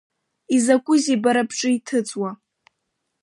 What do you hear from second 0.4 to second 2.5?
Изакәызеи бара бҿы иҭыҵуа…